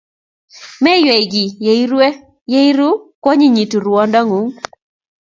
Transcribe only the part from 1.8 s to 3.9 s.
irue; ye iru, koanyinyitu